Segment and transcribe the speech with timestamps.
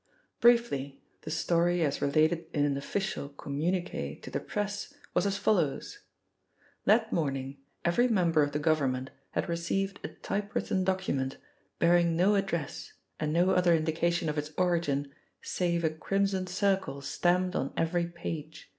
[0.39, 5.99] Briefly the story, as related in an official communique to the Press, was as follows:
[6.85, 11.37] That morning every member of the Government had received a type written document,
[11.77, 17.55] bearing no address and no other indication of its origin save a Crimson Circle stamped
[17.55, 18.69] on every page.